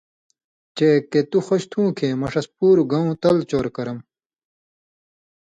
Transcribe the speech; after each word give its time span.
چےۡ 0.77 0.99
کہ 1.11 1.19
تُو 1.29 1.37
خوش 1.47 1.63
تُھو 1.71 1.81
کھیں 1.97 2.15
مہ 2.19 2.27
ݜس 2.31 2.47
پُوروۡ 2.55 2.89
گؤں 2.91 3.09
تَل 3.21 3.37
چور 3.49 3.65
کرم 3.75 3.97